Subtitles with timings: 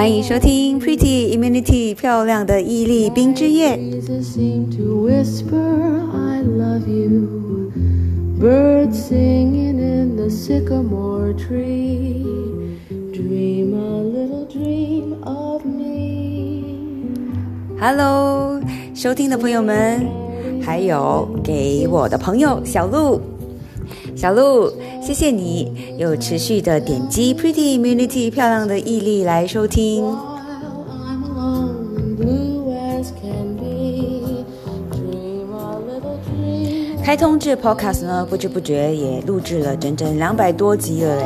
[0.00, 3.76] 欢迎收听 Pretty Immunity 漂亮的毅力冰之夜。
[3.76, 5.60] Breezes seem to whisper,
[6.14, 7.70] I love you.
[8.40, 12.24] Birds singing in the sycamore tree.
[13.12, 16.64] Dream a little dream of me.
[17.78, 18.58] Hello，
[18.94, 20.08] 收听的朋友们，
[20.62, 23.20] 还有给我的朋友小鹿，
[24.16, 24.70] 小鹿，
[25.02, 30.04] 谢谢你有持续的点击 Pretty Immunity 漂亮的毅力来收听。
[37.02, 41.24] 开通这 Podcast 呢，不知不觉也录制了整整两百多集了嘞。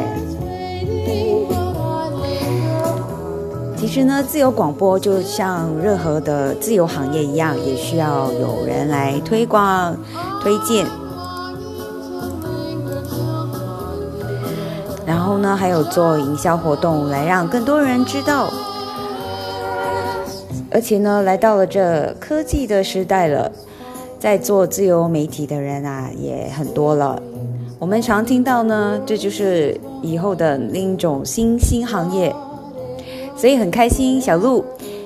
[3.77, 9.95] 其实呢，自由广播就像任何的自由行业一样，也需要有人来推广、
[10.41, 10.87] 推荐。
[15.25, 18.53] 然后呢，还有做营销活动，来让更多人知道。
[20.71, 23.51] 而且呢，来到了这科技的时代了，
[24.19, 27.19] 在做自由媒体的人啊，也很多了。
[27.79, 32.31] 我们常听到呢，这就是以后的另一种新兴行业。
[33.35, 34.63] 所以很开心，小鹿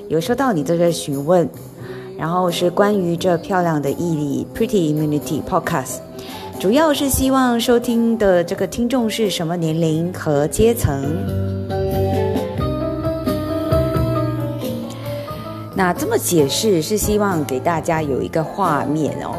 [0.09, 1.47] 有收到你这个询问，
[2.17, 5.99] 然后是关于这漂亮的毅力 Pretty Immunity Podcast，
[6.59, 11.01] 主要是希望收听的这个听众是什么年龄和阶层。
[15.73, 19.31] 那这么解释是希望给大家有一个画面哦，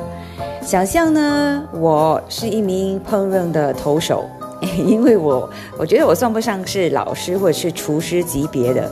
[0.62, 4.24] 想象呢，我是一名烹饪的投手，
[4.86, 8.90] 因为我我觉得我算不上是老师或者是厨师级别的。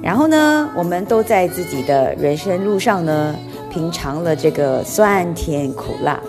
[0.00, 3.34] 然后呢，我们都在自己的人生路上呢，
[3.68, 6.20] 品尝了这个酸甜苦辣。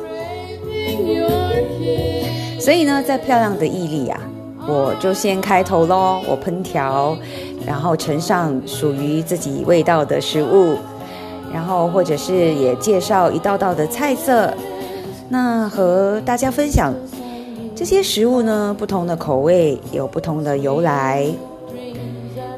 [2.59, 4.19] 所以呢，在漂亮的毅力啊，
[4.67, 7.17] 我就先开头喽，我烹调，
[7.65, 10.75] 然后盛上属于自己味道的食物，
[11.51, 14.53] 然后或者是也介绍一道道的菜色，
[15.29, 16.93] 那和大家分享
[17.75, 21.25] 这些食物呢，不同的口味有不同的由来，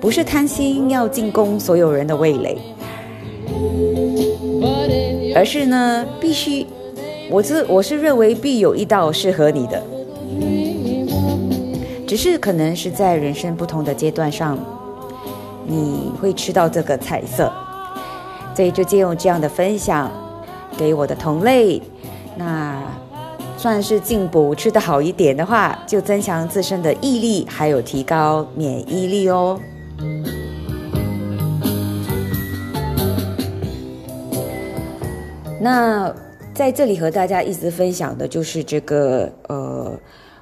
[0.01, 2.57] 不是贪心要进攻所有人的味蕾，
[5.35, 6.65] 而是呢，必须，
[7.31, 9.81] 我是我是认为必有一道适合你的，
[12.05, 14.59] 只是可能是在人生不同的阶段上，
[15.65, 17.49] 你会吃到这个菜色，
[18.53, 20.11] 所以就借用这样的分享
[20.77, 21.81] 给我的同类，
[22.35, 22.77] 那。
[23.57, 29.59] 算是进补吃得好一点的话，就增强自身的毅力，还有提高免疫力哦。
[35.59, 36.11] 那
[36.53, 39.97] 在这里和大家一直分享的就是这个呃，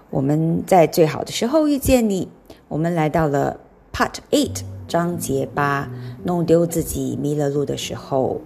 [0.10, 2.28] 我们在最好的时候遇见你，
[2.68, 3.58] 我们来到了
[3.94, 5.90] Part Eight 章节八，
[6.24, 8.42] 弄丢自己迷了路的时候。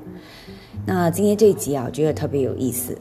[0.85, 2.97] 那今天这一集啊，我觉得特别有意思。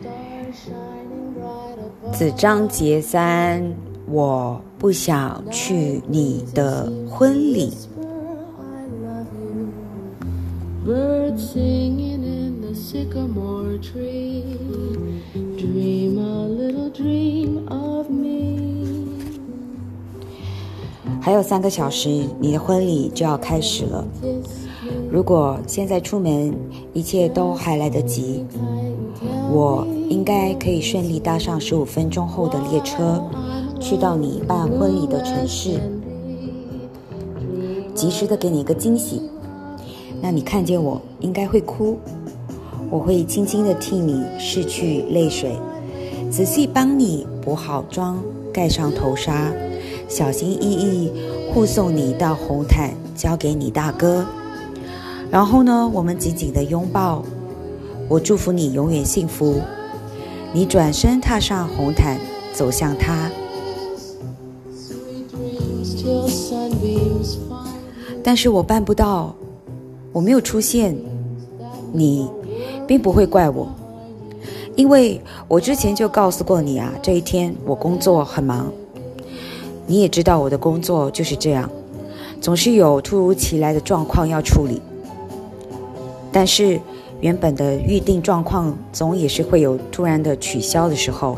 [0.00, 2.16] Stars shining bright above.
[2.16, 3.74] 子章节三，
[4.06, 7.72] 我不想去你的婚礼。
[10.84, 14.42] Birds singing in the sycamore tree.
[15.32, 19.06] Dream a little dream of me.
[21.20, 24.04] 还有三个小时，你的婚礼就要开始了。
[25.08, 26.52] 如果现在出门，
[26.92, 28.44] 一切都还来得及，
[29.52, 33.22] 我应该可以顺利搭上十五分钟后的列车，
[33.78, 35.78] 去到你办婚礼的城市，
[37.94, 39.22] 及时的给你一个惊喜。
[40.22, 41.98] 那你看见我应该会哭，
[42.88, 45.56] 我会轻轻的替你拭去泪水，
[46.30, 48.22] 仔细帮你补好妆，
[48.52, 49.52] 盖上头纱，
[50.08, 51.12] 小心翼翼
[51.52, 54.24] 护送你到红毯，交给你大哥。
[55.28, 57.24] 然后呢，我们紧紧的拥抱，
[58.08, 59.60] 我祝福你永远幸福。
[60.54, 62.18] 你转身踏上红毯，
[62.52, 63.28] 走向他，
[68.22, 69.34] 但是我办不到，
[70.12, 70.94] 我没有出现，
[71.92, 72.28] 你
[72.86, 73.66] 并不会怪我，
[74.76, 78.70] 因为我之前就告诉过你啊，这一天我工作很忙，
[79.86, 81.70] 你也知道我的工作就是这样，
[82.40, 84.80] 总是有突如其来的状况要处理。
[86.30, 86.80] 但是
[87.20, 91.36] 原本的预定状况总也是会有突然的取消的时候。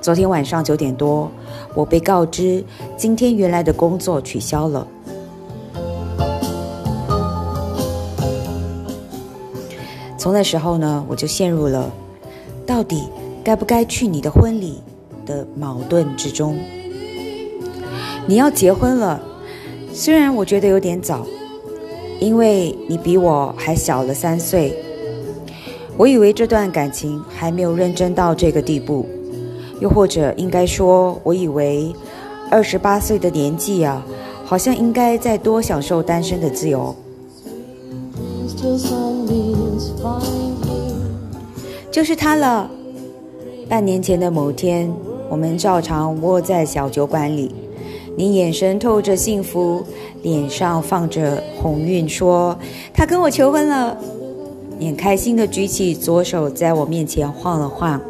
[0.00, 1.28] 昨天晚上九点多，
[1.74, 2.64] 我被告知
[2.96, 4.86] 今天原来的工作取消了。
[10.18, 11.90] 从那时候呢，我就陷入了
[12.66, 13.08] 到底
[13.44, 14.82] 该不该去你的婚礼
[15.24, 16.58] 的矛盾之中。
[18.26, 19.18] 你要结婚了，
[19.94, 21.24] 虽然我觉得有点早，
[22.20, 24.76] 因为你比我还小了三岁。
[25.96, 29.06] 我以为这段感情还没有认真到这个地步，
[29.80, 31.94] 又或者应该说，我以为
[32.50, 34.04] 二十八岁的年纪啊，
[34.44, 36.94] 好像应该再多享受单身的自由。
[41.92, 42.68] 就是他了。
[43.68, 44.92] 半年前的某天，
[45.28, 47.54] 我们照常窝在小酒馆里，
[48.16, 49.84] 你眼神透着幸福，
[50.22, 52.58] 脸上放着红晕，说
[52.92, 53.96] 他跟我求婚了。
[54.76, 58.00] 你开心的举起左手，在我面前晃了晃，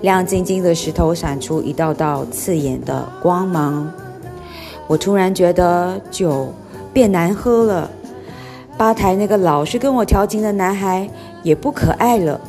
[0.00, 3.88] 亮晶晶的石头闪出一道道刺眼的光芒。
[4.88, 6.48] 我突然觉得酒
[6.92, 7.90] 变难喝了，
[8.76, 11.08] 吧台那个老是跟我调情的男孩
[11.42, 12.40] 也不可爱了。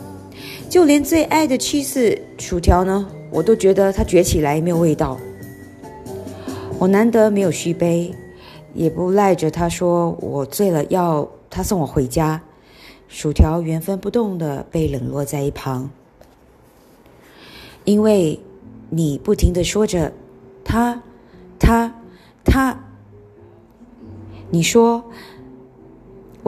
[0.69, 5.17] 就连最爱的去世薯条呢，我都觉得它卷起来没有味道。
[6.77, 8.13] 我难得没有续杯，
[8.73, 12.41] 也不赖着他说我醉了，要他送我回家。
[13.07, 15.89] 薯条原封不动的被冷落在一旁，
[17.85, 18.37] 因为
[18.89, 20.11] 你不停的说着
[20.65, 21.01] 他，
[21.57, 21.95] 他，
[22.43, 22.77] 他。
[24.49, 25.03] 你说，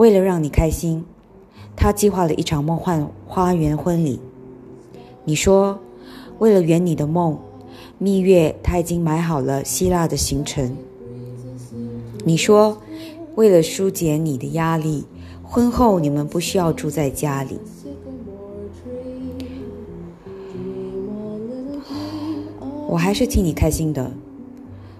[0.00, 1.04] 为了让你开心。
[1.76, 4.18] 他计划了一场梦幻花园婚礼。
[5.24, 5.78] 你说，
[6.38, 7.38] 为了圆你的梦，
[7.98, 10.74] 蜜月他已经买好了希腊的行程。
[12.24, 12.78] 你说，
[13.34, 15.04] 为了疏解你的压力，
[15.42, 17.58] 婚后你们不需要住在家里。
[22.88, 24.10] 我还是替你开心的，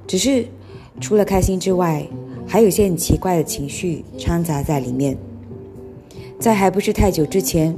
[0.06, 0.44] 只是
[1.00, 2.06] 除了开心之外，
[2.52, 5.16] 还有一些很奇怪的情绪掺杂在里面。
[6.40, 7.72] 在还不是太久之前，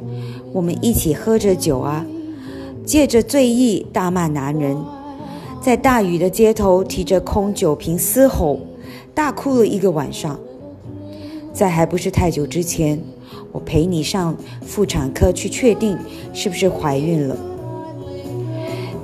[0.51, 2.07] 我们一起喝着酒啊，
[2.83, 4.75] 借着醉意大骂男人，
[5.61, 8.61] 在大雨的街头提着空酒瓶嘶吼，
[9.13, 10.41] 大哭了一个晚上。
[11.53, 12.99] 在还不是太久之前，
[13.53, 15.99] 我陪你上妇产科去确定
[16.33, 17.37] 是不是怀孕了。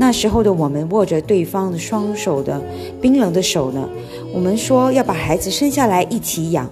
[0.00, 2.62] 那时候的我们握着对方的双手的
[3.02, 3.86] 冰冷的手呢，
[4.32, 6.68] 我们说要把孩子生下来一起养。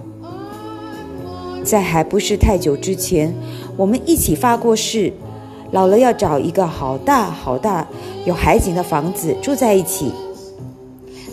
[1.63, 3.33] 在还不是太久之前，
[3.75, 5.11] 我们一起发过誓，
[5.71, 7.85] 老了要找一个好大好大
[8.25, 10.11] 有海景的房子住在一起。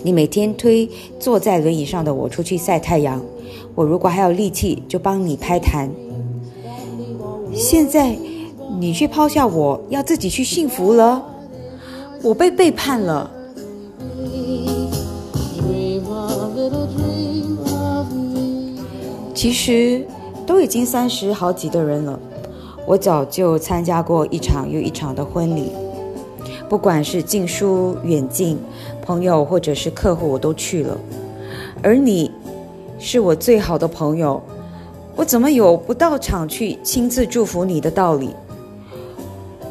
[0.03, 0.89] 你每天推
[1.21, 3.23] 坐在轮椅上的我出去晒太阳，
[3.75, 5.89] 我如果还有力气就帮你拍痰。
[7.55, 8.17] 现在
[8.81, 11.23] 你却抛下我要自己去幸福了，
[12.23, 13.31] 我被背叛了。
[19.45, 20.03] 其实
[20.47, 22.19] 都已经三十好几的人了，
[22.87, 25.71] 我早就参加过一场又一场的婚礼，
[26.67, 28.57] 不管是近疏远近，
[29.03, 30.97] 朋友或者是客户，我都去了。
[31.83, 32.31] 而你，
[32.99, 34.43] 是我最好的朋友，
[35.15, 38.31] 我怎么有不到场去亲自祝福你的道理？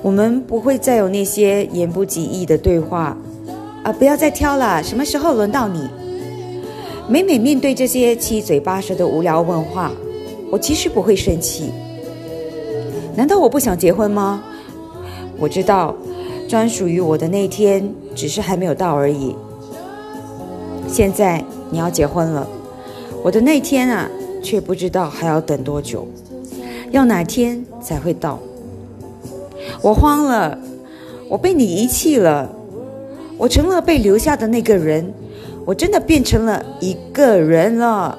[0.03, 3.17] 我们不会再有那些言不及义的对话
[3.81, 3.91] 啊！
[3.91, 5.89] 不要再挑了，什么时候轮到你？
[7.09, 9.91] 每每面对这些七嘴八舌的无聊问话，
[10.49, 11.69] 我其实不会生气。
[13.15, 14.41] 难道我不想结婚吗？
[15.37, 15.93] 我知道，
[16.47, 19.35] 专属于我的那天只是还没有到而已。
[20.87, 22.47] 现在你要结婚了，
[23.21, 24.09] 我的那天啊，
[24.41, 26.07] 却不知道还要等多久，
[26.91, 28.39] 要哪天才会到？
[29.81, 30.57] 我慌了，
[31.27, 32.49] 我被你遗弃了，
[33.37, 35.13] 我成了被留下的那个人。
[35.65, 38.17] 我真的变成了一个人了，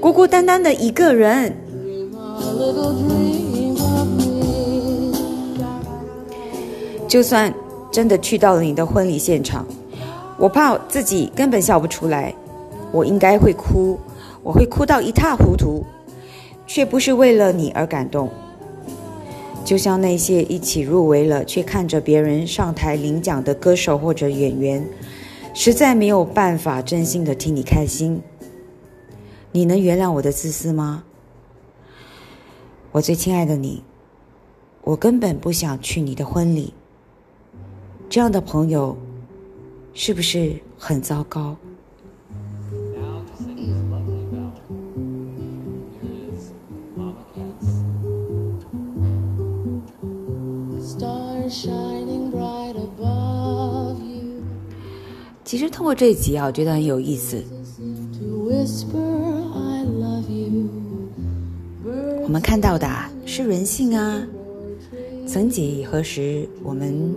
[0.00, 1.54] 孤孤单单的一个人。
[7.06, 7.54] 就算
[7.92, 9.64] 真的去到了你的婚礼现场，
[10.36, 12.34] 我怕自己根本笑不出来，
[12.90, 13.96] 我应该会哭，
[14.42, 15.84] 我会哭到一塌糊涂，
[16.66, 18.28] 却不是为了你而感动。
[19.64, 24.84] 就像那些一起入围了却看着别人上台领奖的歌手或者演员，
[25.54, 28.20] 实在没有办法真心的替你开心。
[29.52, 31.04] 你能原谅我的自私吗？
[32.90, 33.84] 我最亲爱的你，
[34.82, 36.74] 我根本不想去你的婚礼。
[38.10, 38.96] 这样的朋友，
[39.94, 41.56] 是不是很糟糕？
[55.44, 57.44] 其实通过这一集啊，我觉得很有意思。
[62.22, 62.88] 我们看到的
[63.26, 64.22] 是人性啊。
[65.26, 67.14] 曾几何时，我们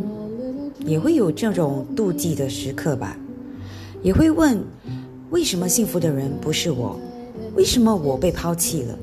[0.86, 3.18] 也会有这种妒忌的时刻吧，
[4.02, 4.58] 也会问：
[5.30, 7.00] 为什么幸福的人不是我？
[7.56, 8.98] 为什么我被抛弃了？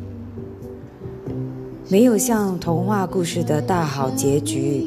[1.88, 4.86] 没有像童话故事的大好结局，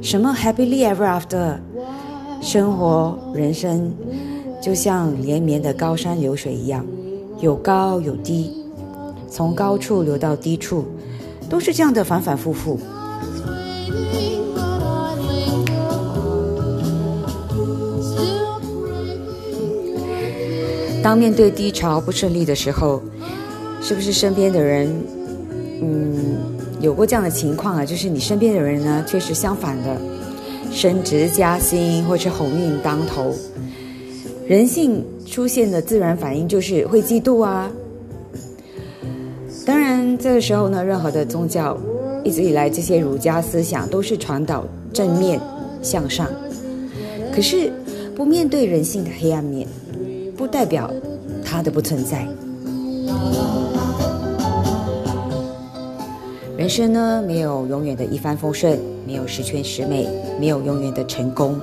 [0.00, 1.58] 什么 happily ever after，
[2.42, 3.90] 生活人生
[4.60, 6.84] 就像连绵的高山流水一样，
[7.40, 8.52] 有高有低，
[9.30, 10.84] 从高处流到低处，
[11.48, 12.78] 都是这样的反反复复。
[21.02, 23.00] 当面对低潮不顺利的时候，
[23.80, 24.88] 是不是身边的人，
[25.80, 26.36] 嗯，
[26.80, 27.84] 有过这样的情况啊？
[27.84, 29.96] 就是你身边的人呢，却是相反的，
[30.72, 33.32] 升职加薪或是鸿运当头。
[34.48, 37.70] 人性出现的自然反应就是会嫉妒啊。
[39.64, 41.78] 当然，这个时候呢，任何的宗教
[42.24, 45.40] 一直以来这些儒家思想都是传导正面
[45.82, 46.26] 向上，
[47.32, 47.72] 可是
[48.16, 49.68] 不面对人性的黑暗面，
[50.36, 50.92] 不代表
[51.44, 52.26] 它的不存在。
[56.56, 58.78] 人生呢，没有永远的一帆风顺，
[59.12, 60.08] 没有十全十美，
[60.40, 61.60] 没有永远的成功。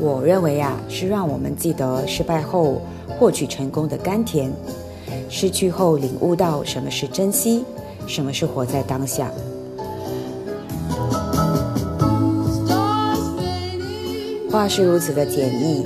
[0.00, 2.80] 我认为啊，是让我们记得失败后
[3.18, 4.50] 获取成功的甘甜，
[5.28, 7.62] 失去后领悟到什么是珍惜，
[8.06, 9.30] 什么是活在当下。
[14.50, 15.84] 话是如此的简易，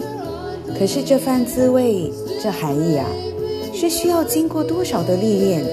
[0.79, 3.07] 可是这番滋味，这含义啊，
[3.75, 5.65] 是需要经过多少的历练，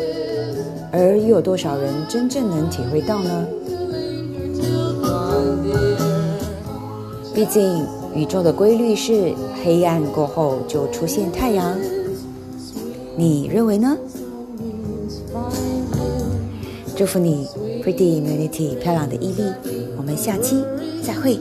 [0.94, 3.48] 而又有多少人真正能体会到呢？
[7.34, 7.84] 毕竟
[8.14, 9.34] 宇宙的规律是
[9.64, 11.76] 黑暗过后就出现太阳，
[13.18, 13.98] 你认为呢？
[16.96, 17.48] 祝福你
[17.84, 19.42] ，Pretty Immunity 漂亮的毅力，
[19.98, 20.64] 我们下期
[21.02, 21.40] 再会。